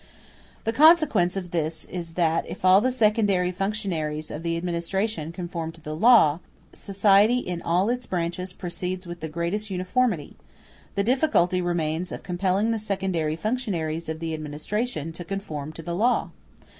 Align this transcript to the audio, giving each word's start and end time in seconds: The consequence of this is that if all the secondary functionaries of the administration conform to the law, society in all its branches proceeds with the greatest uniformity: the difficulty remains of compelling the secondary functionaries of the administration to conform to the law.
The 0.63 0.73
consequence 0.73 1.37
of 1.37 1.51
this 1.51 1.85
is 1.85 2.13
that 2.15 2.47
if 2.49 2.65
all 2.65 2.81
the 2.81 2.89
secondary 2.89 3.51
functionaries 3.51 4.31
of 4.31 4.41
the 4.41 4.57
administration 4.57 5.31
conform 5.31 5.71
to 5.73 5.79
the 5.79 5.95
law, 5.95 6.39
society 6.73 7.37
in 7.37 7.61
all 7.61 7.87
its 7.87 8.07
branches 8.07 8.51
proceeds 8.51 9.05
with 9.05 9.19
the 9.19 9.27
greatest 9.29 9.69
uniformity: 9.69 10.37
the 10.95 11.03
difficulty 11.03 11.61
remains 11.61 12.11
of 12.11 12.23
compelling 12.23 12.71
the 12.71 12.79
secondary 12.79 13.35
functionaries 13.35 14.09
of 14.09 14.19
the 14.19 14.33
administration 14.33 15.13
to 15.13 15.23
conform 15.23 15.71
to 15.73 15.83
the 15.83 15.93
law. 15.95 16.31